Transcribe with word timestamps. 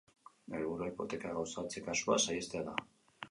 Helburua 0.51 0.87
hipoteka 0.91 1.35
gauzatze-kasuak 1.35 2.25
saihestea 2.25 2.65
da. 2.71 2.75